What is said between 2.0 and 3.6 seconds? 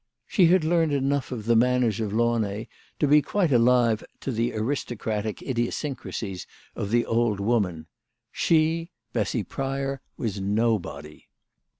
Launay to be quite